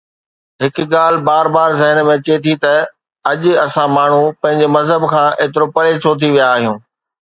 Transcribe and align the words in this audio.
هڪ 0.61 0.77
ڳالهه 0.93 1.23
بار 1.27 1.45
بار 1.57 1.69
ذهن 1.81 2.01
۾ 2.07 2.15
اچي 2.21 2.37
ٿي 2.47 2.53
ته 2.63 2.73
اڄ 3.33 3.41
اسان 3.67 3.87
ماڻهو 3.99 4.27
پنهنجي 4.41 4.67
مذهب 4.79 5.01
کان 5.15 5.27
ايترو 5.41 5.67
پري 5.75 5.91
ڇو 6.03 6.11
ٿي 6.21 6.29
ويا 6.37 6.47
آهيون؟ 6.55 6.77